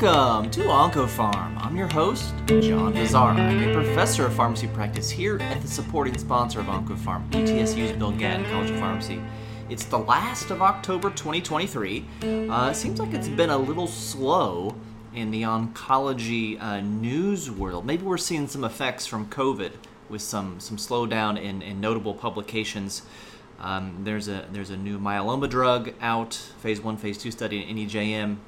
[0.00, 1.56] Welcome to OncoPharm.
[1.64, 3.38] I'm your host, John Bossaer.
[3.38, 8.10] I'm a professor of pharmacy practice here at the supporting sponsor of OncoPharm, ETSU's Bill
[8.10, 9.22] Gatton College of Pharmacy.
[9.70, 12.04] It's the last of October 2023.
[12.50, 14.74] Uh, seems like it's been a little slow
[15.14, 17.86] in the oncology uh, news world.
[17.86, 19.74] Maybe we're seeing some effects from COVID
[20.08, 23.02] with some some slowdown in, in notable publications.
[23.60, 27.76] Um, there's a there's a new myeloma drug out, phase one, phase two study in
[27.76, 28.38] NEJM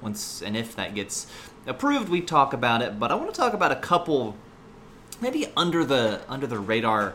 [0.00, 1.26] once and if that gets
[1.66, 2.98] approved, we talk about it.
[2.98, 4.36] But I want to talk about a couple,
[5.20, 7.14] maybe under the under the radar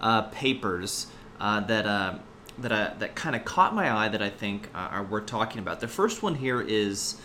[0.00, 1.06] uh, papers
[1.40, 2.18] uh, that uh,
[2.58, 5.58] that uh, that kind of caught my eye that I think uh, are worth talking
[5.58, 5.80] about.
[5.80, 7.16] The first one here is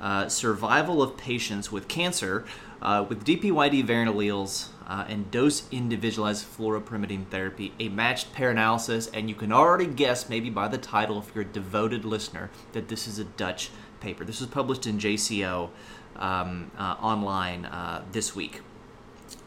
[0.00, 2.44] uh, survival of patients with cancer
[2.80, 4.68] with DPYD variant alleles.
[4.88, 10.50] and dose individualized fluoropyrimidine therapy, a matched pair analysis, and you can already guess, maybe
[10.50, 13.70] by the title, if you're a devoted listener, that this is a Dutch
[14.00, 14.24] paper.
[14.24, 15.70] This was published in JCO
[16.16, 18.60] um, uh, online uh, this week.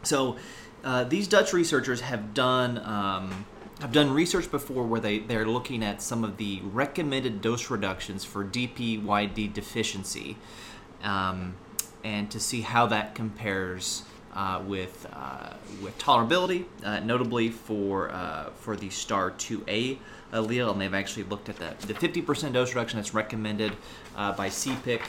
[0.03, 0.37] So
[0.83, 3.45] uh, these Dutch researchers have done um,
[3.79, 8.23] have done research before where they they're looking at some of the recommended dose reductions
[8.23, 10.37] for DPYD deficiency,
[11.03, 11.55] um,
[12.03, 14.03] and to see how that compares.
[14.35, 15.53] Uh, with uh,
[15.83, 19.99] with tolerability, uh, notably for uh, for the star 2A
[20.33, 23.73] allele, and they've actually looked at the, the 50% dose reduction that's recommended
[24.15, 25.01] uh, by CPIC,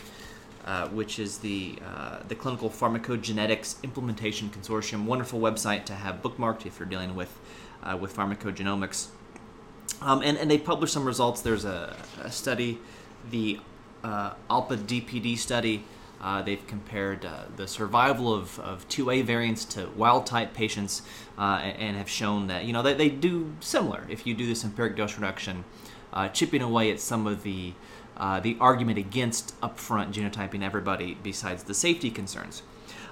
[0.66, 1.78] uh, which is the
[2.28, 5.06] the Clinical Pharmacogenetics Implementation Consortium.
[5.06, 7.40] Wonderful website to have bookmarked if you're dealing with
[7.98, 9.06] with pharmacogenomics.
[10.02, 11.40] Um, and, and they published some results.
[11.40, 12.78] There's a, a study,
[13.30, 13.58] the
[14.04, 15.82] Alpe DPD study,
[16.20, 21.02] uh, they've compared uh, the survival of, of 2A variants to wild type patients
[21.38, 24.64] uh, and have shown that you know they, they do similar if you do this
[24.64, 25.64] empiric dose reduction,
[26.12, 27.74] uh, chipping away at some of the
[28.16, 32.62] uh, the argument against upfront genotyping everybody besides the safety concerns.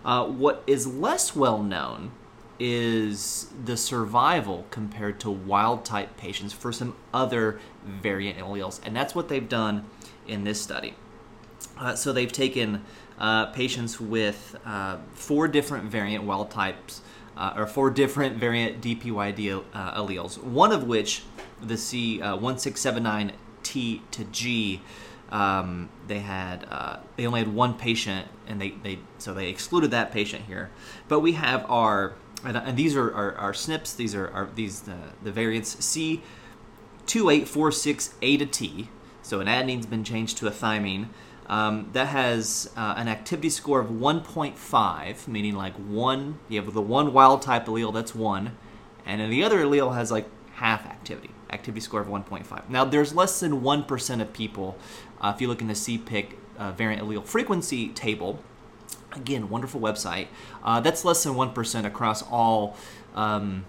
[0.05, 2.13] Uh, what is less well known
[2.59, 9.15] is the survival compared to wild type patients for some other variant alleles, and that's
[9.15, 9.85] what they've done
[10.27, 10.95] in this study.
[11.95, 12.85] So they've taken
[13.19, 17.03] uh, patients with uh, four different variant wild types,
[17.37, 21.23] uh, or four different variant DPYD uh, alleles, one of which,
[21.61, 24.81] the C1679T uh, to G,
[25.31, 29.91] um, they had uh, they only had one patient, and they, they so they excluded
[29.93, 30.71] that patient here.
[31.09, 32.15] But we have our
[32.45, 33.97] and, and these are our, our, SNPs.
[33.97, 38.89] These are our, these the, the variants C2846A to T.
[39.23, 41.09] So an adenine's been changed to a thymine.
[41.47, 46.81] Um, that has uh, an activity score of 1.5, meaning like one, you have the
[46.81, 48.57] one wild type allele, that's one,
[49.05, 52.69] and then the other allele has like half activity, activity score of 1.5.
[52.69, 54.79] Now, there's less than 1% of people,
[55.21, 58.39] uh, if you look in the CPIC uh, variant allele frequency table,
[59.13, 60.29] again, wonderful website,
[60.63, 62.77] uh, that's less than 1% across all
[63.15, 63.65] um,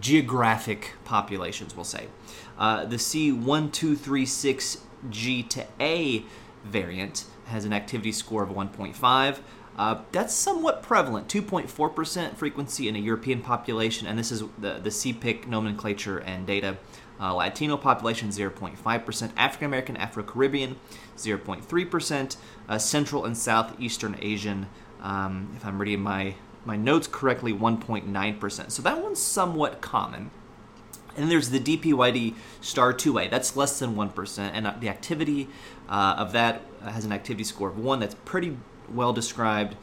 [0.00, 2.08] geographic populations, we'll say.
[2.58, 6.24] Uh, the C1236G to A
[6.64, 9.38] variant has an activity score of 1.5.
[9.76, 14.90] Uh, that's somewhat prevalent, 2.4% frequency in a European population, and this is the, the
[14.90, 16.76] CPIC nomenclature and data.
[17.20, 20.76] Uh, Latino population 0.5%, African American, Afro Caribbean
[21.16, 22.36] 0.3%,
[22.68, 24.66] uh, Central and Southeastern Asian,
[25.02, 26.34] um, if I'm reading my,
[26.64, 28.70] my notes correctly, 1.9%.
[28.70, 30.30] So that one's somewhat common.
[31.16, 33.30] And there's the DPYD star 2A.
[33.30, 34.38] That's less than 1%.
[34.38, 35.48] And uh, the activity
[35.88, 38.00] uh, of that has an activity score of 1.
[38.00, 38.56] That's pretty
[38.92, 39.76] well described.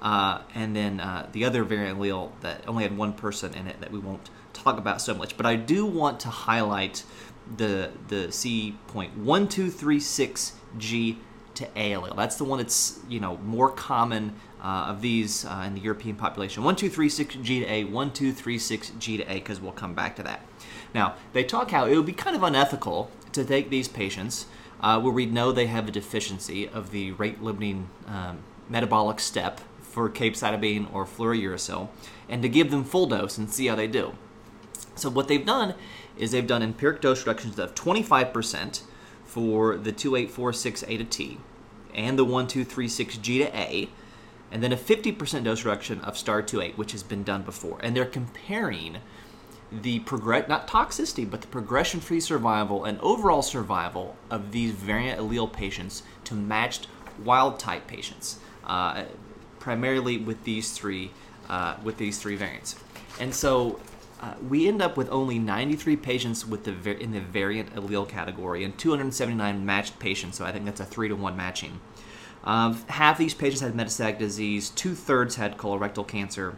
[0.00, 3.80] Uh, and then uh, the other variant allele that only had one person in it
[3.80, 5.36] that we won't talk about so much.
[5.36, 7.04] But I do want to highlight
[7.56, 11.16] the the C.1236G
[11.54, 12.16] to A allele.
[12.16, 16.16] That's the one that's you know more common uh, of these uh, in the European
[16.16, 16.62] population.
[16.62, 20.40] 1236G to A, 1236G to A, because we'll come back to that.
[20.94, 24.46] Now, they talk how it would be kind of unethical to take these patients
[24.80, 28.38] uh, where we know they have a deficiency of the rate limiting um,
[28.68, 31.88] metabolic step for capecitabine or fluorouracil
[32.28, 34.14] and to give them full dose and see how they do.
[34.94, 35.74] So, what they've done
[36.16, 38.82] is they've done empiric dose reductions of 25%
[39.24, 41.38] for the 2846A to T
[41.94, 43.88] and the 1236G to A,
[44.52, 47.78] and then a 50% dose reduction of STAR 2A, which has been done before.
[47.82, 48.98] And they're comparing
[49.80, 55.18] the progress not toxicity but the progression free survival and overall survival of these variant
[55.18, 56.86] allele patients to matched
[57.24, 59.04] wild type patients uh,
[59.58, 61.10] primarily with these three
[61.48, 62.76] uh, with these three variants
[63.18, 63.80] and so
[64.20, 68.64] uh, we end up with only 93 patients with the in the variant allele category
[68.64, 71.80] and 279 matched patients so i think that's a 3 to 1 matching
[72.44, 76.56] Uh, half these patients had metastatic disease, two thirds had colorectal cancer,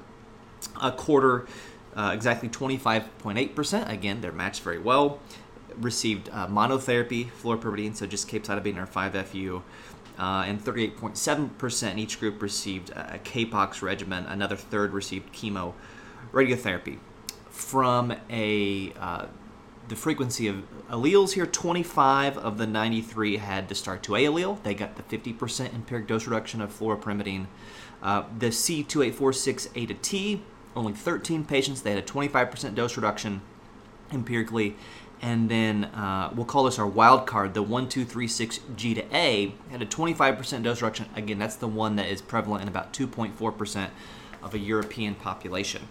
[0.81, 1.47] a quarter,
[1.95, 5.21] uh, exactly 25.8%, again, they're matched very well,
[5.77, 9.63] received uh, monotherapy, fluoropyrimidine, so just capecitabine or 5-FU,
[10.19, 14.25] uh, and 38.7% in each group received a CAPOX regimen.
[14.27, 15.75] Another third received chemo
[16.33, 16.99] radiotherapy.
[17.51, 19.27] From a uh,
[19.89, 24.63] the frequency of alleles here, 25 of the 93 had the STAR2A allele.
[24.63, 27.47] They got the 50% empiric dose reduction of fluoropyrimidine.
[28.03, 30.43] Uh, the C2846A to T,
[30.77, 33.41] only 13 patients, they had a 25% dose reduction
[34.13, 34.77] empirically
[35.25, 39.87] and then uh, we'll call this our wild card, the 1236G to A, had a
[39.87, 41.07] 25% dose reduction.
[41.17, 43.89] Again, that's the one that is prevalent in about 2.4%
[44.43, 45.89] of a European population.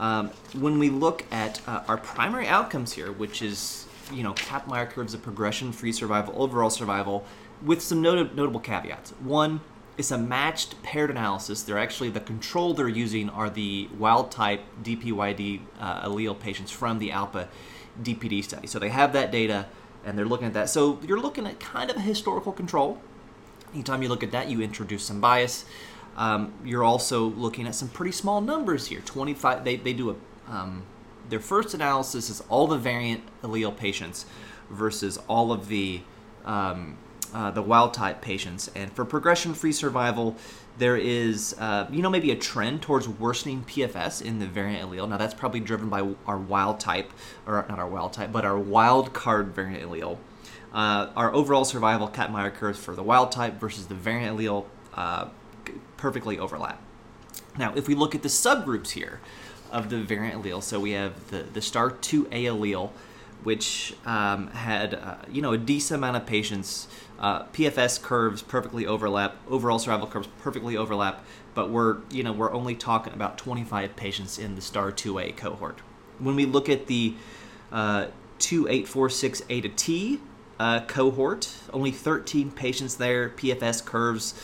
[0.00, 4.86] Um, when we look at uh, our primary outcomes here, which is you know Kaplan-Meier
[4.86, 7.24] curves of progression-free survival, overall survival,
[7.62, 9.10] with some not- notable caveats.
[9.20, 9.60] One,
[9.98, 11.62] it's a matched paired analysis.
[11.62, 16.98] They're actually the control they're using are the wild type DPYD uh, allele patients from
[16.98, 17.46] the Alpe
[18.02, 18.66] DPD study.
[18.66, 19.66] So they have that data
[20.04, 20.70] and they're looking at that.
[20.70, 22.98] So you're looking at kind of a historical control.
[23.74, 25.66] Anytime you look at that, you introduce some bias.
[26.16, 29.00] Um, you're also looking at some pretty small numbers here.
[29.00, 29.64] 25.
[29.64, 30.16] They, they do a
[30.52, 30.84] um,
[31.28, 34.26] their first analysis is all the variant allele patients
[34.68, 36.02] versus all of the
[36.44, 36.96] um,
[37.32, 38.68] uh, the wild type patients.
[38.74, 40.36] And for progression free survival,
[40.78, 45.08] there is, uh, you know, maybe a trend towards worsening PFS in the variant allele.
[45.08, 47.12] Now, that's probably driven by our wild type,
[47.46, 50.18] or not our wild type, but our wild card variant allele.
[50.72, 54.64] Uh, our overall survival Kaplan-Meier curves for the wild type versus the variant allele
[54.94, 55.28] uh,
[56.00, 56.80] perfectly overlap.
[57.58, 59.20] Now, if we look at the subgroups here
[59.70, 62.90] of the variant allele, so we have the, the STAR2A allele,
[63.42, 66.88] which um, had, uh, you know, a decent amount of patients
[67.20, 69.36] uh, PFS curves perfectly overlap.
[69.48, 71.22] Overall survival curves perfectly overlap.
[71.54, 75.80] But we're you know we're only talking about 25 patients in the STAR 2A cohort.
[76.18, 77.14] When we look at the
[77.70, 78.06] uh,
[78.38, 80.20] 2846A to T
[80.58, 83.28] uh, cohort, only 13 patients there.
[83.30, 84.34] PFS curves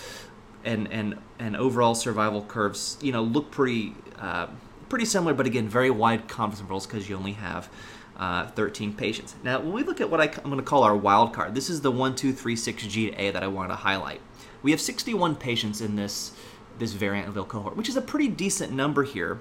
[0.66, 4.48] and and and overall survival curves you know look pretty uh,
[4.88, 7.70] pretty similar, but again very wide confidence intervals because you only have
[8.16, 9.34] uh, 13 patients.
[9.42, 11.68] Now, when we look at what I, am going to call our wild card, this
[11.68, 14.20] is the 1236G to A that I wanted to highlight.
[14.62, 16.32] We have 61 patients in this,
[16.78, 19.38] this variant allele cohort, which is a pretty decent number here.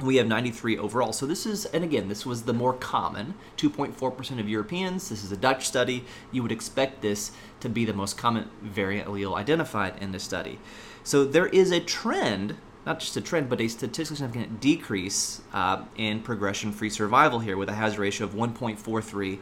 [0.00, 1.12] We have 93 overall.
[1.12, 5.08] So this is, and again, this was the more common, 2.4% of Europeans.
[5.08, 6.04] This is a Dutch study.
[6.30, 10.60] You would expect this to be the most common variant allele identified in this study.
[11.02, 12.56] So there is a trend
[12.88, 17.68] not just a trend, but a statistically significant decrease uh, in progression-free survival here, with
[17.68, 19.38] a hazard ratio of 1.43,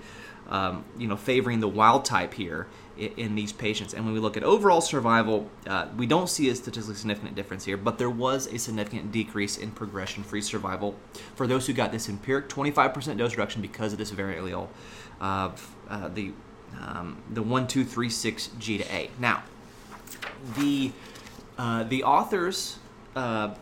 [0.48, 2.66] um, you know, favoring the wild type here
[2.96, 3.94] in, in, these patients.
[3.94, 7.64] And when we look at overall survival, uh, we don't see a statistically significant difference
[7.64, 10.94] here, but there was a significant decrease in progression-free survival
[11.34, 14.68] for those who got this empiric 25% dose reduction because of this variant allele
[15.20, 16.32] of uh, the
[16.80, 19.10] um, the 1236 G to A.
[19.18, 19.42] Now,
[20.58, 20.92] the
[21.58, 22.78] uh, the authors
[23.14, 23.54] uh,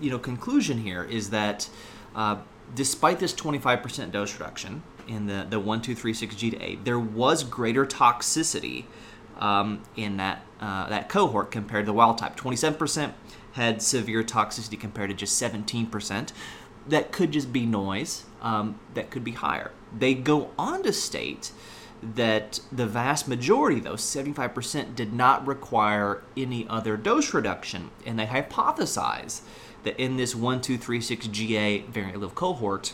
[0.00, 1.68] you know conclusion here is that
[2.14, 2.36] uh,
[2.74, 8.84] despite this 25% dose reduction in the the 1236G to A, there was greater toxicity
[9.38, 12.36] um, in that uh, that cohort compared to the wild type.
[12.36, 13.12] 27%
[13.52, 16.32] had severe toxicity compared to just 17%.
[16.88, 18.24] That could just be noise.
[18.40, 19.72] Um, that could be higher.
[19.96, 21.52] They go on to state
[22.02, 27.90] that the vast majority, though 75%, did not require any other dose reduction.
[28.04, 29.42] And they hypothesize
[29.84, 32.92] that in this 1236GA variant allele cohort,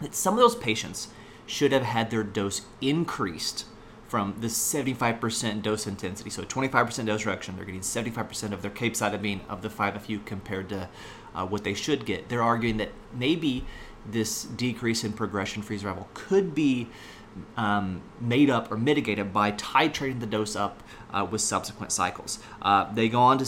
[0.00, 1.08] that some of those patients
[1.46, 3.66] should have had their dose increased
[4.08, 6.30] from the 75% dose intensity.
[6.30, 10.88] So 25% dose reduction, they're getting 75% of their capecitabine of the 5FU compared to
[11.34, 12.28] uh, what they should get.
[12.28, 13.64] They're arguing that maybe
[14.04, 16.88] this decrease in progression-free survival could be
[17.56, 22.40] um, made up or mitigated by titrating the dose up uh, with subsequent cycles.
[22.62, 23.44] Uh, they go on to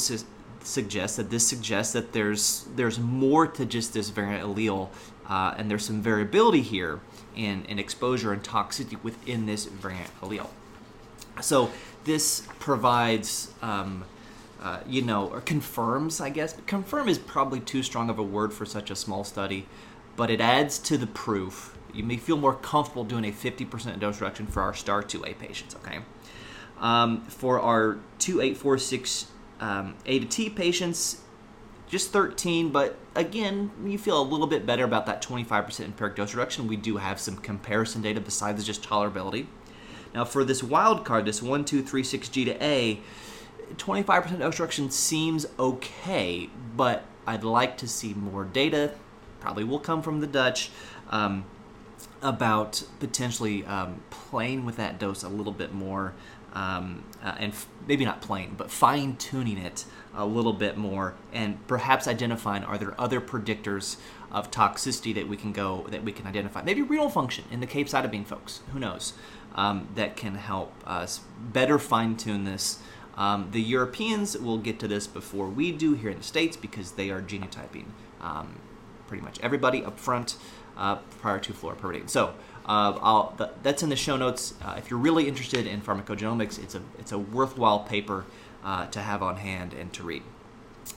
[0.65, 4.89] suggest that this suggests that there's there's more to just this variant allele,
[5.29, 7.01] uh, and there's some variability here
[7.35, 10.49] in, in exposure and toxicity within this variant allele.
[11.41, 11.71] So
[12.05, 13.53] this provides.
[13.63, 14.05] Um,
[14.61, 16.55] uh, you know, or confirms, I guess.
[16.67, 19.67] Confirm is probably too strong of a word for such a small study,
[20.15, 24.21] but it adds to the proof you may feel more comfortable doing a 50% dose
[24.21, 26.01] reduction for our STAR 2A patients, okay?
[26.79, 29.27] Um, for our 2846
[29.63, 31.23] um, A to T patients,
[31.89, 36.35] just 13, but again, you feel a little bit better about that 25% empiric dose
[36.35, 36.67] reduction.
[36.67, 39.47] We do have some comparison data besides just tolerability.
[40.15, 43.01] Now, for this wild card, this 1236G to A,
[43.77, 48.93] 25% obstruction seems okay, but I'd like to see more data.
[49.39, 50.71] Probably will come from the Dutch.
[51.09, 51.45] Um,
[52.23, 56.15] about potentially um, playing with that dose a little bit more,
[56.53, 61.15] um, uh, and f- maybe not playing, but fine tuning it a little bit more,
[61.33, 63.97] and perhaps identifying are there other predictors
[64.31, 66.63] of toxicity that we can go that we can identify?
[66.63, 68.61] Maybe renal function in the capecitabine folks.
[68.73, 69.15] Who knows?
[69.55, 72.79] Um, that can help us better fine tune this.
[73.17, 76.93] Um, the Europeans will get to this before we do here in the States because
[76.93, 77.85] they are genotyping
[78.23, 78.59] um,
[79.07, 80.37] pretty much everybody up front
[80.77, 82.09] uh, prior to fluoropyridine.
[82.09, 82.35] So
[82.67, 84.55] uh, th- that's in the show notes.
[84.63, 88.25] Uh, if you're really interested in pharmacogenomics, it's a it's a worthwhile paper
[88.65, 90.23] uh, to have on hand and to read.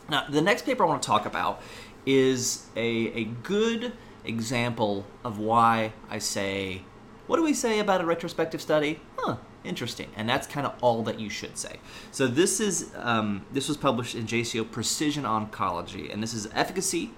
[0.10, 1.62] Now, the next paper I want to talk about
[2.06, 3.94] is a, a good
[4.24, 6.84] example of why I say,
[7.28, 9.00] what do we say about a retrospective study?
[9.18, 10.10] Huh, interesting.
[10.16, 11.80] And that's kind of all that you should say.
[12.12, 17.12] So this is um, this was published in JCO Precision Oncology, and this is efficacy.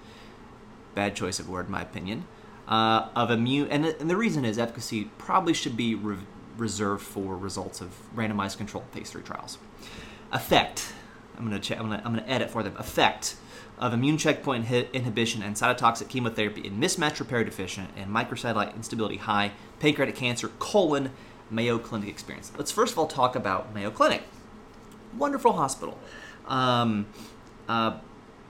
[0.94, 2.24] Bad choice of word, in my opinion
[2.68, 6.18] uh, of immune, and, and, the reason is efficacy probably should be re-
[6.58, 9.56] reserved for results of randomized controlled phase three trials.
[10.32, 10.92] Effect,
[11.38, 12.76] I'm going to I'm to I'm to edit for them.
[12.76, 13.36] Effect
[13.78, 19.52] of immune checkpoint inhibition and cytotoxic chemotherapy in mismatch repair deficient and microsatellite instability high
[19.78, 21.10] pancreatic cancer colon
[21.50, 22.52] Mayo Clinic experience.
[22.58, 24.24] Let's first of all talk about Mayo Clinic.
[25.16, 25.98] Wonderful hospital.
[26.46, 27.06] Um,
[27.68, 27.98] uh,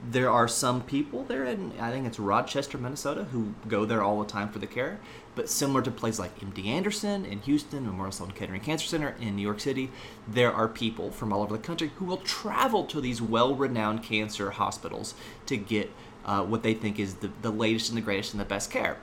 [0.07, 4.19] there are some people there in I think it's Rochester, Minnesota, who go there all
[4.19, 4.99] the time for the care.
[5.35, 9.35] But similar to places like MD Anderson in Houston, Memorial Sloan Kettering Cancer Center in
[9.35, 9.91] New York City,
[10.27, 14.51] there are people from all over the country who will travel to these well-renowned cancer
[14.51, 15.13] hospitals
[15.45, 15.91] to get
[16.25, 18.97] uh, what they think is the, the latest and the greatest and the best care.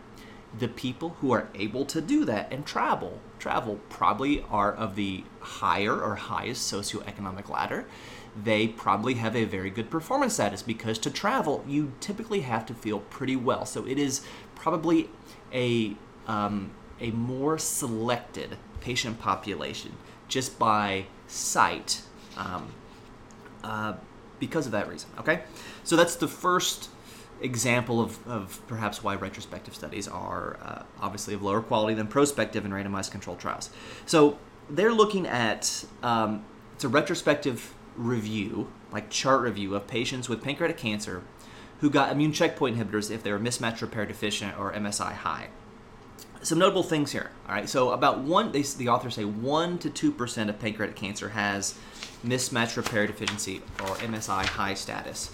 [0.58, 5.24] The people who are able to do that and travel, travel probably are of the
[5.40, 7.86] higher or highest socioeconomic ladder
[8.44, 12.74] they probably have a very good performance status because to travel, you typically have to
[12.74, 13.64] feel pretty well.
[13.64, 14.22] So it is
[14.54, 15.08] probably
[15.52, 15.94] a,
[16.26, 19.92] um, a more selected patient population
[20.28, 22.02] just by sight
[22.36, 22.72] um,
[23.64, 23.94] uh,
[24.38, 25.08] because of that reason.
[25.18, 25.42] Okay?
[25.84, 26.90] So that's the first
[27.40, 32.64] example of, of perhaps why retrospective studies are uh, obviously of lower quality than prospective
[32.64, 33.70] and randomized controlled trials.
[34.06, 34.38] So
[34.68, 40.76] they're looking at um, it's a retrospective review, like chart review of patients with pancreatic
[40.76, 41.22] cancer
[41.80, 45.48] who got immune checkpoint inhibitors if they were mismatch repair deficient or MSI high.
[46.42, 47.30] Some notable things here.
[47.48, 50.96] All right, so about one, they, the authors say one to two percent of pancreatic
[50.96, 51.74] cancer has
[52.24, 55.30] mismatch repair deficiency or MSI high status.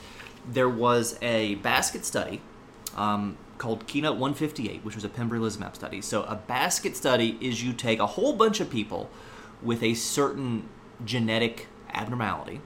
[0.48, 2.40] There was a basket study
[2.96, 6.00] um, called Keynote 158, which was a pembrolizumab study.
[6.00, 9.08] So a basket study is you take a whole bunch of people
[9.62, 10.68] with a certain
[11.04, 12.60] genetic abnormality,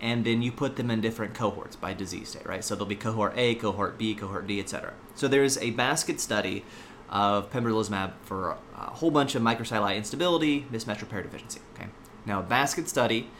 [0.00, 2.64] and then you put them in different cohorts by disease state, right?
[2.64, 4.94] So there'll be cohort A, cohort B, cohort D, etc.
[5.14, 6.64] So there's a basket study
[7.08, 11.60] of pembrolizumab for a whole bunch of microsatellite instability, mismatch repair deficiency.
[11.74, 11.88] Okay.
[12.26, 13.30] Now, a basket study,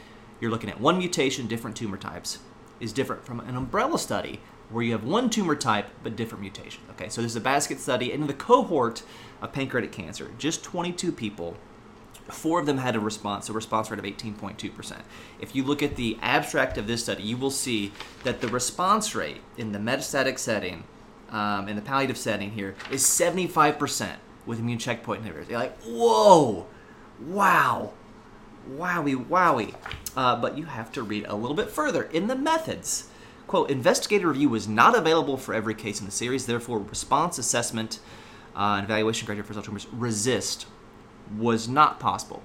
[0.40, 2.38] you're looking at one mutation, different tumor types,
[2.80, 6.82] is different from an umbrella study where you have one tumor type but different mutation.
[6.90, 9.02] Okay, so this is a basket study, and in the cohort
[9.40, 11.56] of pancreatic cancer, just 22 people
[12.28, 15.00] Four of them had a response, a response rate of 18.2%.
[15.40, 17.92] If you look at the abstract of this study, you will see
[18.24, 20.84] that the response rate in the metastatic setting,
[21.30, 25.48] um, in the palliative setting here, is 75% with immune checkpoint inhibitors.
[25.48, 26.66] You're like, whoa,
[27.26, 27.92] wow,
[28.70, 29.74] wowie, wowie.
[30.16, 33.08] Uh, but you have to read a little bit further in the methods.
[33.46, 38.00] Quote, investigator review was not available for every case in the series, therefore, response assessment
[38.54, 40.66] uh, and evaluation criteria for cell tumors RECIST
[41.36, 42.42] was not possible.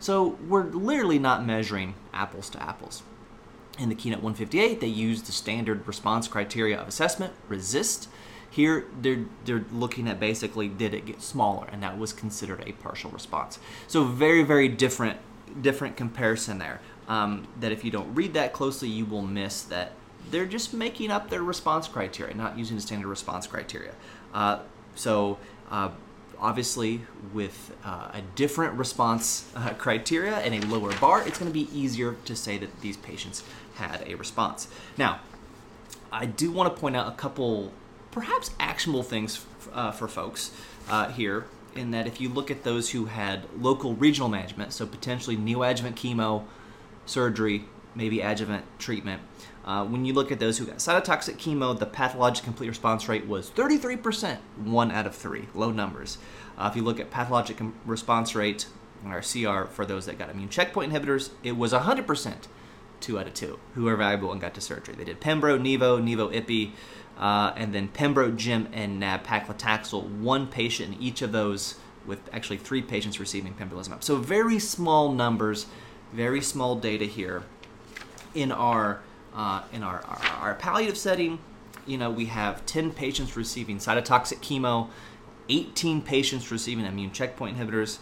[0.00, 3.02] So we're literally not measuring apples to apples.
[3.78, 8.06] In the Keynote 158, they used the standard response criteria of assessment, RECIST.
[8.50, 12.72] Here, they're, they're looking at basically did it get smaller, and that was considered a
[12.72, 13.58] partial response.
[13.88, 15.18] So very, very different,
[15.60, 16.80] different comparison there.
[17.08, 19.92] Um, that if you don't read that closely, you will miss that
[20.30, 23.94] they're just making up their response criteria, not using the standard response criteria.
[24.32, 24.60] Uh,
[24.94, 25.38] so
[25.70, 25.90] uh,
[26.40, 31.54] obviously with uh, a different response uh, criteria and a lower bar, it's going to
[31.54, 33.42] be easier to say that these patients
[33.76, 34.68] had a response.
[34.96, 35.20] Now,
[36.12, 37.72] I do want to point out a couple
[38.10, 40.52] perhaps actionable things uh, for folks
[40.88, 44.86] uh, here in that if you look at those who had local regional management, so
[44.86, 46.44] potentially neoadjuvant chemo,
[47.06, 47.64] surgery,
[47.94, 49.22] maybe adjuvant treatment,
[49.64, 53.26] uh, when you look at those who got cytotoxic chemo, the pathologic complete response rate
[53.26, 56.18] was 33%, one out of three, low numbers.
[56.58, 58.66] Uh, if you look at pathologic response rate,
[59.06, 62.34] or CR, for those that got immune checkpoint inhibitors, it was 100%,
[63.00, 64.94] two out of two who were valuable and got to surgery.
[64.94, 66.72] They did Pembro, Nevo, Nivo Ipi,
[67.18, 70.20] uh, and then Pembro, Gem, and nab-paclitaxel.
[70.20, 74.02] One patient in each of those, with actually three patients receiving pembrolizumab.
[74.02, 75.66] So very small numbers,
[76.12, 77.44] very small data here.
[78.34, 79.00] In our
[79.34, 81.38] uh, in our, our, our palliative setting,
[81.86, 84.88] you know, we have 10 patients receiving cytotoxic chemo,
[85.48, 87.98] 18 patients receiving immune checkpoint inhibitors,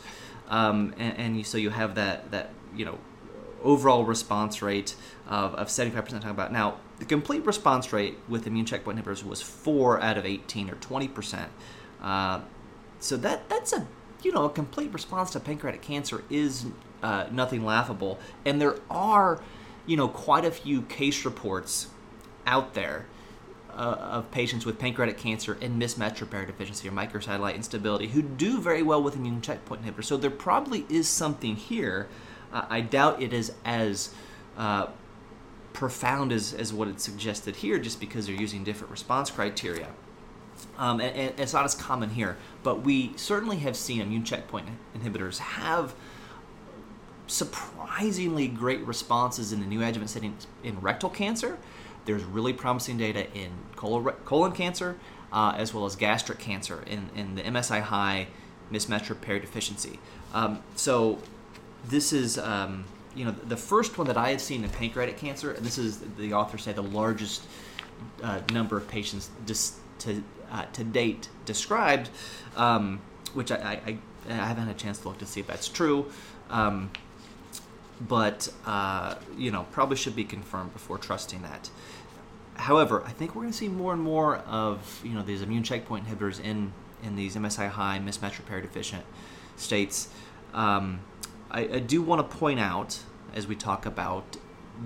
[0.48, 2.98] um, and, and you, so you have that that you know
[3.62, 4.94] overall response rate
[5.28, 6.52] of, of 75% talking about.
[6.52, 10.74] Now, the complete response rate with immune checkpoint inhibitors was 4 out of 18 or
[10.76, 11.46] 20%.
[12.00, 12.40] Uh,
[12.98, 13.86] so that that's a
[14.22, 16.66] you know a complete response to pancreatic cancer is
[17.02, 19.42] uh, nothing laughable, and there are
[19.86, 21.88] you know quite a few case reports
[22.46, 23.06] out there
[23.70, 28.60] uh, of patients with pancreatic cancer and mismatch repair deficiency or microsatellite instability who do
[28.60, 30.04] very well with immune checkpoint inhibitors.
[30.04, 32.08] So there probably is something here.
[32.52, 34.14] Uh, I doubt it is as
[34.58, 34.88] uh,
[35.72, 39.88] profound as, as what it's suggested here, just because they're using different response criteria.
[40.76, 44.68] Um, and, and, it's not as common here, but we certainly have seen immune checkpoint
[44.96, 45.94] inhibitors have
[47.26, 51.58] surprisingly great responses in the new neoadjuvant setting in rectal cancer.
[52.04, 54.96] There's really promising data in colon cancer
[55.32, 58.28] uh, as well as gastric cancer in, in the MSI high
[58.70, 59.98] mismatch repair deficiency.
[60.34, 61.18] Um, so
[61.88, 65.52] this is um, you know the first one that I had seen in pancreatic cancer.
[65.52, 67.44] And this is the authors say the largest
[68.22, 72.10] uh, number of patients dis- to uh, to date described,
[72.56, 73.00] um,
[73.34, 73.98] which I, I,
[74.28, 76.10] I, haven't had a chance to look to see if that's true.
[76.50, 76.90] Um,
[78.08, 81.70] but uh, you know, probably should be confirmed before trusting that.
[82.54, 85.62] However, I think we're going to see more and more of you know these immune
[85.62, 89.04] checkpoint inhibitors in in these MSI high mismatch repair deficient
[89.56, 90.08] states.
[90.54, 91.00] Um,
[91.50, 93.00] I, I, do want to point out
[93.34, 94.36] as we talk about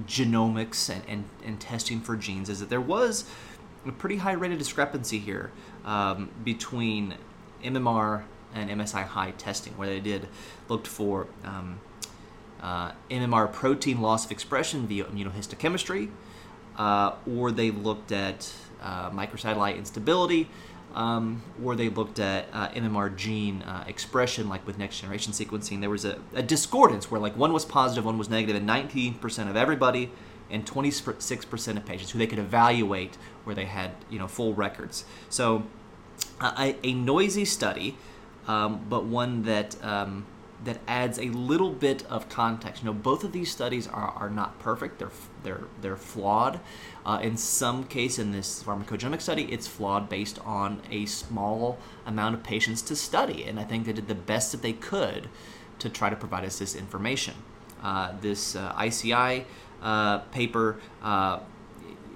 [0.07, 3.29] genomics and, and, and testing for genes is that there was
[3.85, 5.51] a pretty high rate of discrepancy here
[5.85, 7.15] um, between
[7.63, 8.25] MMR
[8.55, 10.29] and MSI high testing, where they did
[10.69, 11.81] looked for um,
[12.63, 16.11] uh, MMR protein loss of expression via immunohistochemistry,
[16.77, 20.49] uh, or they looked at uh, microsatellite instability,
[20.95, 25.81] um, or they looked at uh, MMR gene uh, expression, like with next generation sequencing.
[25.81, 29.51] There was a, a, discordance where like one was positive, one was negative, and 19%
[29.51, 30.11] of everybody
[30.51, 35.05] and 26% of patients who they could evaluate where they had you know full records.
[35.29, 35.65] So
[36.41, 37.97] a, a, noisy study,
[38.47, 40.27] um, but one that um,
[40.65, 42.83] that adds a little bit of context.
[42.83, 44.99] You know, both of these studies are, are not perfect.
[44.99, 45.11] They're
[45.43, 46.61] they're they're flawed.
[47.05, 52.35] Uh, in some case, in this pharmacogenomic study, it's flawed based on a small amount
[52.35, 55.29] of patients to study, and I think they did the best that they could
[55.79, 57.35] to try to provide us this information.
[57.83, 59.45] Uh, this uh, ICI
[59.83, 61.41] uh, paper uh,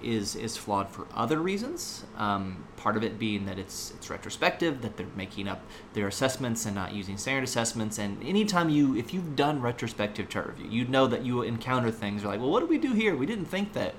[0.02, 2.04] is is flawed for other reasons.
[2.16, 6.66] Um, part of it being that it's it's retrospective, that they're making up their assessments
[6.66, 7.98] and not using standard assessments.
[7.98, 12.24] And anytime you, if you've done retrospective chart review, you know that you encounter things.
[12.24, 13.16] Like, well, what did we do here?
[13.16, 13.94] We didn't think that,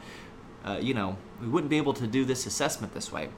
[0.65, 3.29] uh, you know, we wouldn't be able to do this assessment this way.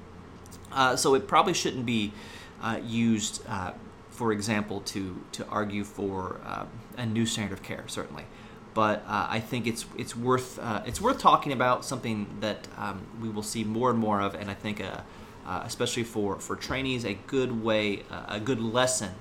[0.72, 2.14] Uh, so it probably shouldn't be
[2.62, 3.74] uh, used, uh,
[4.10, 6.66] for example, to to argue for uh,
[6.98, 7.84] a new standard of care.
[7.88, 8.26] Certainly
[8.74, 13.02] but uh, I think it's it's worth uh, it's worth talking about something that um,
[13.22, 15.02] we will see more and more of, and I think uh,
[15.46, 19.12] uh especially for for trainees, a good way, uh, a good lesson,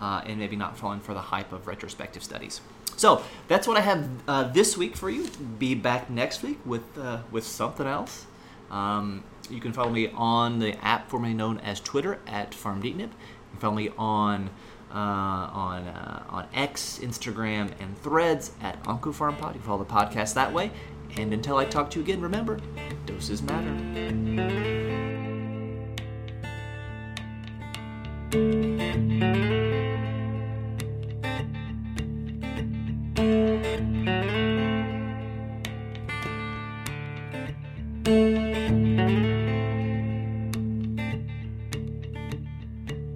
[0.00, 2.60] uh, and maybe not falling for the hype of retrospective studies.
[2.96, 5.28] So that's what I have this week for you.
[5.58, 6.82] Be back next week with
[7.30, 8.26] with something else.
[8.70, 12.98] Um, you can follow me on the app formerly known as Twitter at FarmDeepNip.
[12.98, 14.50] You can follow me on
[14.92, 19.54] uh, on uh, on X, Instagram, and Threads at OncoPharmPod.
[19.54, 20.70] You can follow the podcast that way.
[21.16, 22.60] And until I talk to you again, remember,
[23.06, 24.87] doses matter.